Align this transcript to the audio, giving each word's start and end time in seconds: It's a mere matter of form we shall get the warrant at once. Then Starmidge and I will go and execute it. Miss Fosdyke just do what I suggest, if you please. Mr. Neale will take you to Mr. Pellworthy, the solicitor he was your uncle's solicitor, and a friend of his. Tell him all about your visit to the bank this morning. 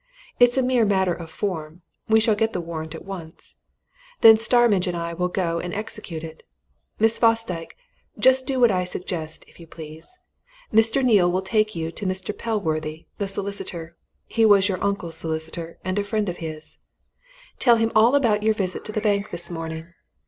It's 0.39 0.57
a 0.57 0.63
mere 0.63 0.83
matter 0.83 1.13
of 1.13 1.29
form 1.29 1.83
we 2.09 2.19
shall 2.19 2.33
get 2.33 2.53
the 2.53 2.59
warrant 2.59 2.95
at 2.95 3.05
once. 3.05 3.57
Then 4.21 4.35
Starmidge 4.35 4.87
and 4.87 4.97
I 4.97 5.13
will 5.13 5.27
go 5.27 5.59
and 5.59 5.75
execute 5.75 6.23
it. 6.23 6.41
Miss 6.97 7.19
Fosdyke 7.19 7.77
just 8.17 8.47
do 8.47 8.59
what 8.59 8.71
I 8.71 8.83
suggest, 8.83 9.45
if 9.47 9.59
you 9.59 9.67
please. 9.67 10.09
Mr. 10.73 11.05
Neale 11.05 11.31
will 11.31 11.43
take 11.43 11.75
you 11.75 11.91
to 11.91 12.07
Mr. 12.07 12.35
Pellworthy, 12.35 13.05
the 13.19 13.27
solicitor 13.27 13.95
he 14.25 14.43
was 14.43 14.67
your 14.67 14.83
uncle's 14.83 15.17
solicitor, 15.17 15.77
and 15.85 15.99
a 15.99 16.03
friend 16.03 16.27
of 16.29 16.37
his. 16.37 16.79
Tell 17.59 17.75
him 17.75 17.91
all 17.93 18.15
about 18.15 18.41
your 18.41 18.55
visit 18.55 18.83
to 18.85 18.91
the 18.91 19.01
bank 19.01 19.29
this 19.29 19.51
morning. 19.51 19.93